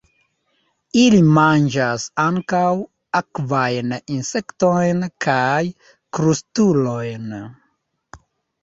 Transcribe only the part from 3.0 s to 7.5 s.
akvajn insektojn kaj krustulojn.